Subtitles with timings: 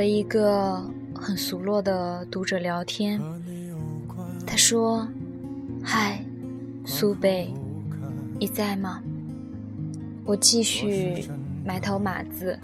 [0.00, 0.82] 和一个
[1.14, 3.20] 很熟络的读者聊天，
[4.46, 5.06] 他说
[5.84, 6.24] ：“嗨，
[6.86, 7.52] 苏贝，
[8.38, 9.02] 你在吗？”
[10.24, 11.28] 我继续
[11.62, 12.58] 埋头码字，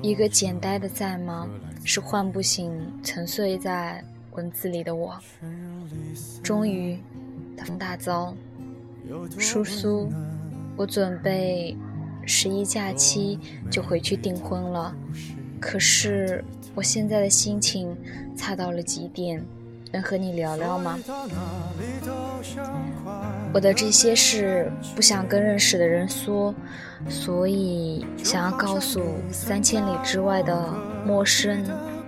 [0.00, 1.46] 一个简单的“在吗”
[1.84, 5.14] 是唤不醒沉睡在文字里的我。
[6.42, 6.98] 终于，
[7.58, 8.34] 大风大遭，
[9.38, 10.10] 叔叔，
[10.78, 11.76] 我准备
[12.24, 13.38] 十一假期
[13.70, 14.96] 就回去订婚了。
[15.60, 16.42] 可是
[16.74, 17.96] 我现在的心情
[18.36, 19.44] 差到了极点，
[19.92, 20.98] 能和你聊聊吗？
[23.52, 26.54] 我的这些事不想跟认识的人说，
[27.08, 30.72] 所以想要告诉三千里之外的
[31.04, 31.64] 陌生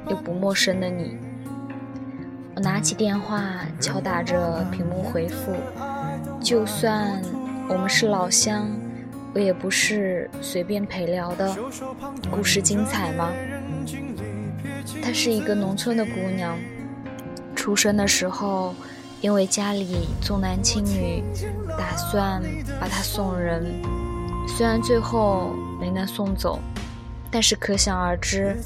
[0.09, 1.17] 又不陌生的你。
[2.55, 5.53] 我拿起电话，敲打着屏幕回复。
[6.41, 7.21] 就算
[7.69, 8.69] 我们是老乡。
[9.35, 11.57] 我也不是随便陪聊的，
[12.31, 13.33] 故事精彩吗？
[15.03, 16.59] 她是一个农村的姑娘，
[17.55, 18.75] 出生的时候，
[19.21, 21.23] 因为家里重男轻女，
[21.79, 22.43] 打算
[22.81, 23.65] 把她送人。
[24.49, 26.59] 虽然最后没能送走，
[27.31, 28.57] 但是可想而知，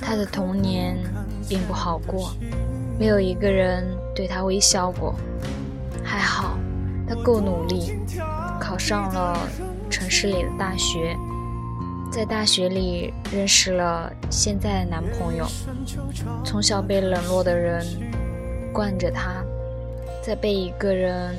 [0.00, 0.96] 她的童年
[1.48, 2.32] 并不好过，
[2.98, 5.14] 没有一个人对她微笑过。
[6.04, 6.58] 还好，
[7.08, 7.92] 她够努力，
[8.60, 9.38] 考上了。
[9.90, 11.16] 城市里的大学，
[12.10, 15.46] 在大学里认识了现在的男朋友。
[16.44, 17.86] 从小被冷落的人
[18.72, 19.44] 惯着他，
[20.20, 21.36] 再被一个人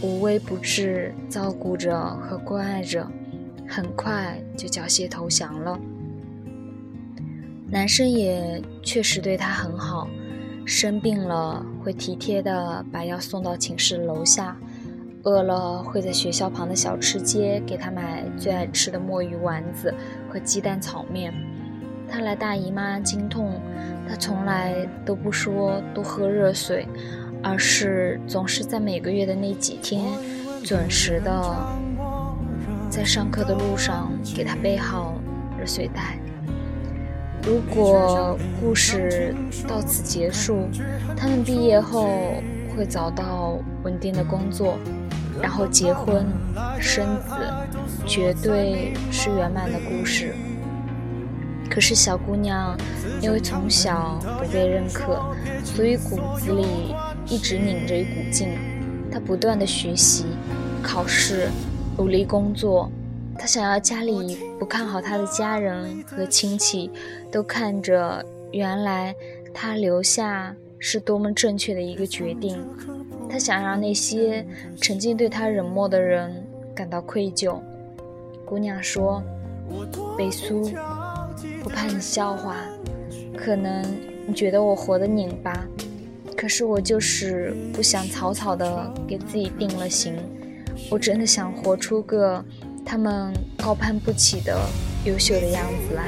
[0.00, 3.04] 无微不至照顾着和关爱着，
[3.68, 5.78] 很快就缴械投降了。
[7.68, 10.08] 男生也确实对她很好，
[10.64, 14.56] 生病了会体贴的把药送到寝室楼下。
[15.26, 19.92] 饿了会在学校旁的小吃街给他买最爱吃的墨鱼丸子
[20.28, 21.34] 和鸡蛋炒面。
[22.08, 23.60] 他来大姨妈经痛，
[24.08, 26.86] 他从来都不说多喝热水，
[27.42, 30.04] 而是总是在每个月的那几天
[30.62, 31.56] 准时的
[32.88, 35.14] 在上课的路上给他备好
[35.58, 36.16] 热水袋。
[37.42, 39.34] 如果故事
[39.66, 40.68] 到此结束，
[41.16, 42.08] 他们毕业后
[42.76, 44.78] 会找到稳定的工作。
[45.42, 46.26] 然后结婚
[46.80, 47.34] 生子，
[48.06, 50.34] 绝对是圆满的故事。
[51.68, 52.76] 可是小姑娘
[53.20, 55.20] 因为从小不被认可，
[55.64, 56.94] 所以骨子里
[57.26, 58.48] 一直拧着一股劲。
[59.10, 60.26] 她不断的学习、
[60.82, 61.48] 考试、
[61.96, 62.90] 努力工作。
[63.38, 66.90] 她想要家里不看好她的家人和亲戚
[67.30, 69.14] 都看着，原来
[69.52, 72.58] 她留下是多么正确的一个决定。
[73.28, 74.44] 他想让那些
[74.76, 76.44] 曾经对他冷漠的人
[76.74, 77.58] 感到愧疚。
[78.44, 79.22] 姑娘说
[80.16, 80.70] ：“北苏，
[81.62, 82.56] 不怕你笑话，
[83.36, 83.84] 可能
[84.26, 85.66] 你觉得我活得拧巴，
[86.36, 90.16] 可是我就是不想草草的给自己定了型。
[90.90, 92.44] 我真的想活出个
[92.84, 94.56] 他们高攀不起的
[95.04, 96.04] 优秀的样子来。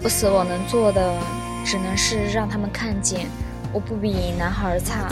[0.00, 1.18] 不死，我能做的
[1.64, 3.26] 只能是让他们看见。”
[3.72, 5.10] 我不比男孩差，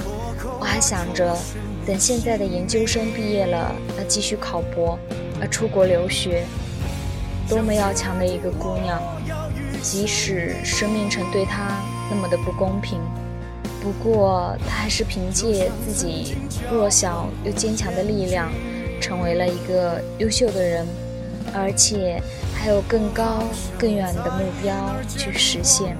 [0.58, 1.34] 我还想着，
[1.86, 4.98] 等现在的研究生毕业了，要继续考博，
[5.40, 6.44] 要出国留学。
[7.48, 9.00] 多么要强的一个姑娘，
[9.82, 13.00] 即使生命曾对她那么的不公平，
[13.82, 16.36] 不过她还是凭借自己
[16.70, 18.52] 弱小又坚强的力量，
[19.00, 20.86] 成为了一个优秀的人，
[21.54, 22.22] 而且
[22.54, 23.42] 还有更高
[23.78, 25.96] 更远的目标去实现。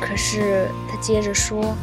[0.00, 1.76] 可是他接着说：“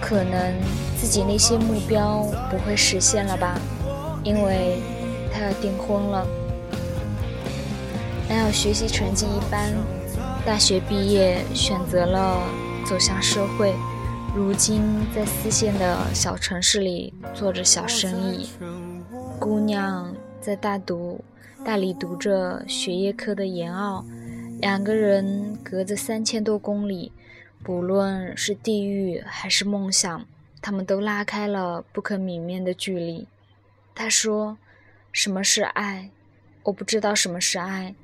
[0.00, 0.54] 可能
[1.00, 3.58] 自己那些目标不会实现了吧，
[4.22, 4.80] 因为
[5.32, 6.26] 他要订婚了。
[8.28, 9.72] 男友学习成绩一般，
[10.44, 12.42] 大学毕业选择了
[12.86, 13.74] 走向社会，
[14.34, 14.82] 如今
[15.14, 18.50] 在四线的小城市里做着小生意。
[19.38, 21.24] 姑娘在大读
[21.64, 24.04] 大理读着学业科的研奥，
[24.60, 27.12] 两个人隔着三千多公里。”
[27.62, 30.26] 不论是地狱还是梦想，
[30.62, 33.28] 他们都拉开了不可泯灭的距离。
[33.94, 34.56] 他说
[35.12, 36.08] ：“什么是爱？
[36.62, 37.94] 我不知道什么是爱。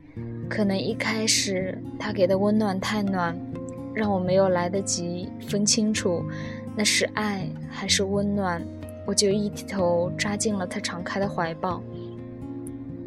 [0.46, 3.34] 可能一开始他给的温暖太暖，
[3.94, 6.22] 让我没有来得及分清楚
[6.76, 8.62] 那是爱还是温暖，
[9.06, 11.82] 我就一头扎进了他敞开的怀抱。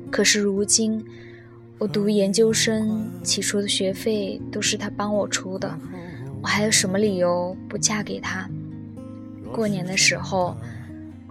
[0.10, 1.06] 可是如今，
[1.80, 5.80] 我读研究生，起初的学费都是他帮我出的。”
[6.42, 8.50] 我还有什么理由不嫁给他？
[9.52, 10.56] 过年的时候，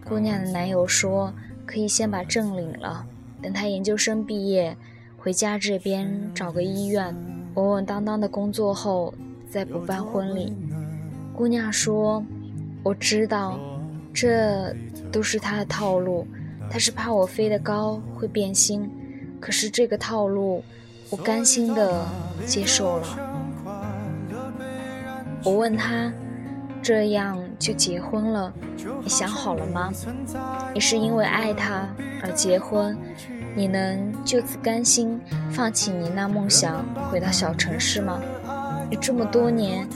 [0.04, 1.32] 姑娘的男友说
[1.64, 3.06] 可以先把证领了，
[3.42, 4.76] 等他研究生毕业，
[5.18, 7.14] 回家这边找个医院，
[7.54, 9.12] 稳稳当当的工作后
[9.50, 10.54] 再补办婚礼。
[11.34, 12.24] 姑娘说
[12.82, 13.58] ：“我知道，
[14.12, 14.74] 这
[15.12, 16.26] 都是他的套路。
[16.70, 18.90] 他是怕我飞得高会变心，
[19.40, 20.64] 可是这个套路，
[21.10, 22.04] 我甘心的
[22.46, 23.18] 接受了。”
[25.44, 26.12] 我问他
[26.82, 28.52] ：“这样就结婚了？
[29.02, 29.90] 你想好了吗？
[30.74, 31.88] 你是因为爱他
[32.22, 32.96] 而结婚？
[33.54, 35.20] 你能就此甘心
[35.50, 38.20] 放弃你那梦想，回到小城市吗？
[38.90, 39.88] 你这么多年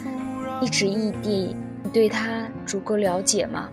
[0.60, 3.68] 一直异地，你对他足够了解吗？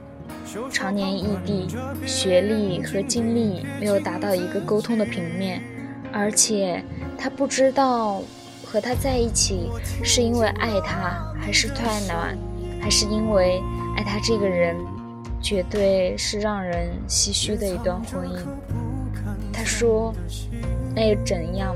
[0.72, 1.68] 常年异地，
[2.06, 5.62] 学历和经历没有达到一个沟通的平面，
[6.12, 6.84] 而且
[7.18, 8.22] 他不知道。”
[8.72, 9.68] 和他在一起
[10.04, 12.38] 是因为爱他，还是太暖，
[12.80, 13.60] 还是因为
[13.98, 14.76] 爱他这个人，
[15.42, 18.38] 绝对是让人唏嘘的一段婚姻。
[19.52, 20.14] 他说
[20.96, 21.76] ：“那又怎样？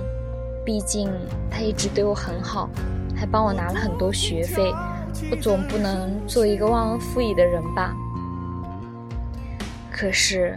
[0.64, 1.10] 毕竟
[1.50, 2.70] 他一直对我很好，
[3.16, 4.72] 还帮我拿了很多学费，
[5.32, 7.92] 我总不能做一个忘恩负义的人吧？”
[9.94, 10.56] 可是，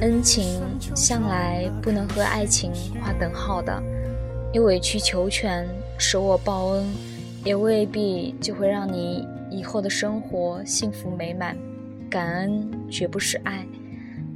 [0.00, 0.60] 恩情
[0.94, 2.70] 向来不能和爱情
[3.00, 3.82] 划等号的。
[4.52, 5.66] 你委曲求全，
[5.96, 6.84] 舍我报恩，
[7.44, 11.56] 也未必就会让你以后的生活幸福美满。
[12.10, 13.66] 感恩绝不是爱，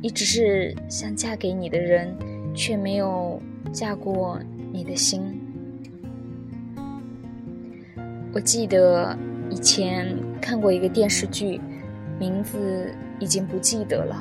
[0.00, 2.16] 你只是想嫁给你的人，
[2.54, 3.38] 却没有
[3.70, 4.40] 嫁过
[4.72, 5.38] 你的心。
[8.32, 9.14] 我记得
[9.50, 11.60] 以前看过一个电视剧，
[12.18, 14.16] 名字已经不记得了，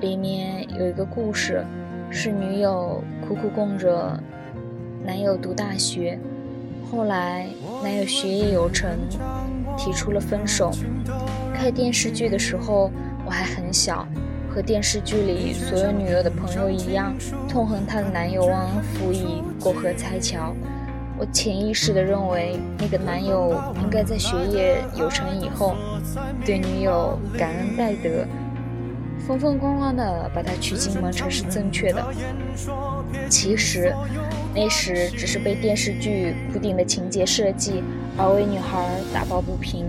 [0.00, 1.64] 里面有一个故事，
[2.10, 4.18] 是女友苦苦供着。
[5.04, 6.16] 男友读大学，
[6.88, 7.48] 后来
[7.82, 8.88] 男友学业有成，
[9.76, 10.70] 提出了分手。
[11.52, 12.88] 看电视剧的时候，
[13.26, 14.06] 我还很小，
[14.48, 17.12] 和电视剧里所有女友的朋友一样，
[17.48, 20.54] 痛恨她的男友忘恩负义、过河拆桥。
[21.22, 25.76] 我潜意识地认为，那个男友应该在学业有成以后，
[26.44, 28.26] 对女友感恩戴德，
[29.24, 32.04] 风风光光地把她娶进门才是正确的。
[33.30, 33.94] 其实。
[34.54, 37.82] 那时只是被电视剧固定的情节设计
[38.18, 39.86] 而为女孩打抱不平，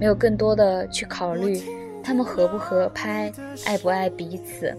[0.00, 1.62] 没有更多的去考虑
[2.02, 3.32] 他们合不合拍，
[3.66, 4.74] 爱不爱彼此。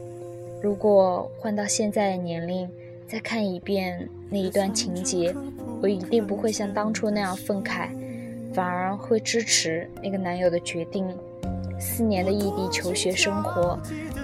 [0.62, 2.70] 如果换到现在的年龄，
[3.12, 5.36] 再看一遍那一段情节，
[5.82, 7.90] 我一定不会像当初那样愤慨，
[8.54, 11.06] 反而会支持那个男友的决定。
[11.78, 13.78] 四年的异地求学生活，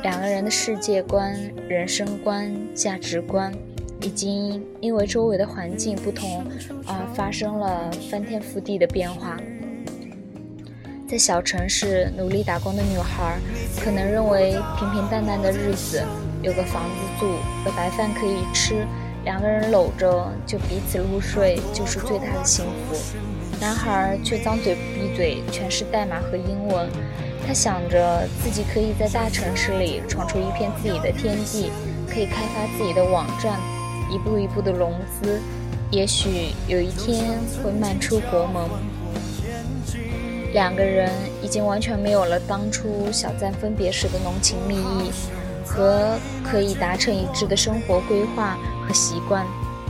[0.04, 1.38] 两个人的世界观、
[1.68, 3.54] 人生观、价值观。
[4.00, 6.46] 已经因为周围的环境不同
[6.86, 9.38] 而发生了翻天覆地的变化。
[11.10, 13.38] 在小城市努力打工的女孩，
[13.84, 16.04] 可能认为平平淡淡的日子，
[16.42, 17.26] 有个房子住，
[17.66, 18.86] 有白饭可以吃，
[19.24, 22.96] 两个人搂着就彼此入睡，就是最大的幸福。
[23.60, 26.88] 男孩却张嘴闭嘴全是代码和英文，
[27.46, 31.72] 他想着自己可以在大城市里闯出一片自己的天地，
[32.08, 33.60] 可以开发自己的网站。
[34.10, 35.42] 一步一步的融资，
[35.92, 38.64] 也许有一天会迈出国门。
[40.54, 45.12] 两个人已经完全没有了当初小赞分别时的浓情蜜意
[45.78, 48.58] 和可以达成一致的生活规划
[48.88, 49.46] 和习惯，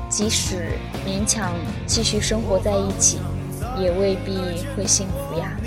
[0.10, 0.74] 即使
[1.06, 1.54] 勉强
[1.86, 3.20] 继续生活在一起，
[3.80, 4.38] 也未必
[4.76, 5.58] 会幸福呀。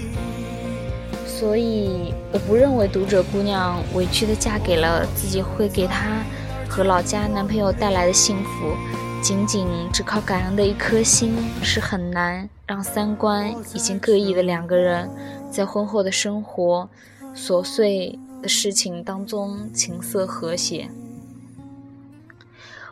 [1.27, 6.19] 所以，我不认为读者姑娘委屈的嫁给了自己会给她。
[6.69, 8.77] 和老家男朋友带来的幸福，
[9.23, 15.11] 仅仅只靠感恩的一颗心是很难让三观已经各异的两个人
[15.51, 16.89] 在婚后的生活
[17.35, 20.91] 琐碎的事情当中琴瑟和谐。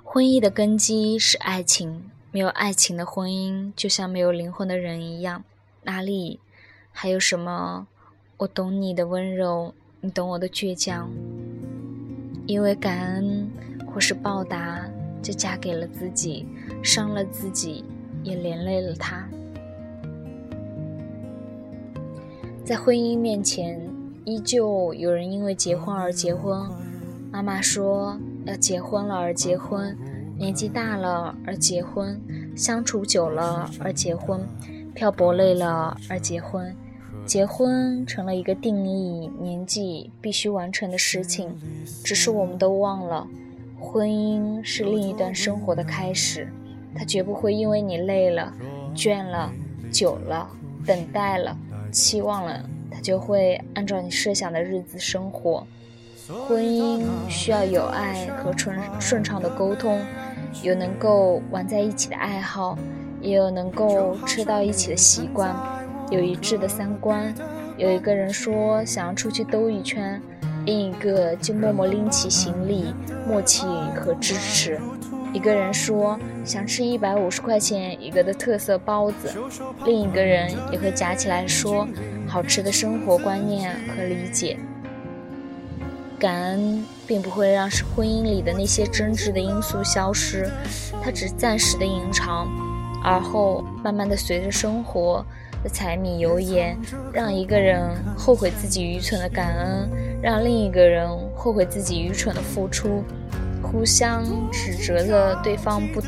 [0.03, 5.45] 婚姻的根基是爱情，没有爱情的婚姻就像没有灵魂的人一样，
[5.83, 6.41] 哪里
[6.93, 7.87] 还有什么
[8.39, 11.11] 我懂你的温柔，你懂我的倔强？
[12.47, 13.51] 因为感恩。
[13.91, 14.85] 或是报答，
[15.23, 16.47] 就嫁给了自己，
[16.85, 17.83] 伤了自己，
[18.23, 19.27] 也连累了他。
[22.63, 23.81] 在婚姻面前，
[24.29, 26.69] 依旧有人因为结婚而结婚。
[27.33, 29.97] 妈妈说要结婚了而结婚，
[30.37, 32.21] 年纪大了而结婚，
[32.55, 34.47] 相处久了而结婚，
[34.95, 36.77] 漂泊累了而结婚。
[37.25, 41.51] 结婚成了一个定义年纪必须完成的事情，
[42.05, 43.27] 只是我们都忘了。
[43.81, 46.53] 婚姻是另一段生活的开始，
[46.95, 48.53] 它绝不会因为你累了、
[48.95, 49.51] 倦了、
[49.91, 50.47] 久了、
[50.85, 51.57] 等待了、
[51.91, 55.67] 期望了，他就会按照你设想的日子生活。
[56.47, 59.99] 婚姻需要有爱和顺顺畅的沟通，
[60.63, 62.77] 有能够玩在一起的爱好，
[63.23, 65.55] 也有能够吃到一起的习惯，
[66.11, 67.35] 有一致的三观。
[67.79, 70.21] 有一个人说想要出去兜一圈，
[70.67, 72.93] 另一个就默默拎起行李，
[73.27, 73.65] 默契
[73.97, 74.79] 和支持。
[75.33, 79.31] 一个人说想吃一百五十块钱一个的特色包子，
[79.85, 81.87] 另一个人也会夹起来说
[82.29, 84.59] 好吃的生活观念和理解。
[86.19, 90.51] 感恩并不会让婚姻里的那些真挚的因素消失，
[91.03, 92.49] 它只是暂时的隐藏，
[93.05, 95.25] 而后慢慢的随着生活
[95.63, 96.77] 的柴米油盐，
[97.13, 97.81] 让一个人
[98.17, 99.89] 后悔自己愚蠢的感恩，
[100.21, 103.05] 让另一个人后悔自己愚蠢的付出，
[103.63, 106.03] 互相指责着对方不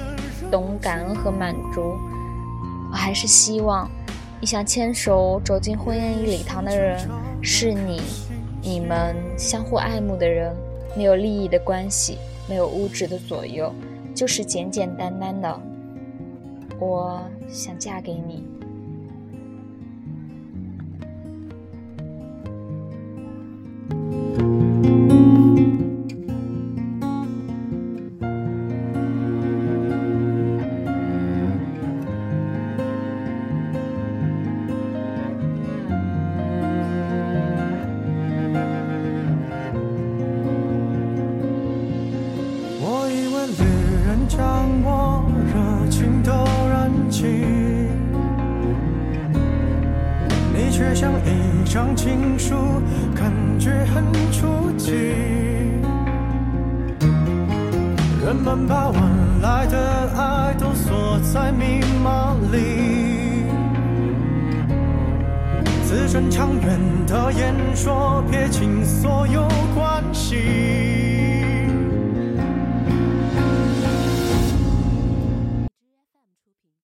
[0.50, 1.96] 懂感恩和满足。
[2.90, 3.88] 我还是希望，
[4.40, 6.98] 你想牵手走进婚姻礼堂的人
[7.42, 8.00] 是你。
[8.62, 10.54] 你们相互爱慕的人，
[10.96, 12.16] 没有利益的关系，
[12.48, 13.72] 没有物质的左右，
[14.14, 15.60] 就是简简单单的，
[16.78, 18.44] 我想嫁给你。
[58.42, 63.44] 们把晚来的爱都锁在密码里，
[65.84, 70.99] 字正腔圆的演说撇清所有关系。